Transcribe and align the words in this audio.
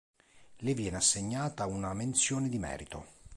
Le 0.61 0.73
viene 0.73 0.97
assegnata 0.97 1.67
una 1.67 1.93
menzione 1.93 2.49
di 2.49 2.57
merito. 2.57 3.05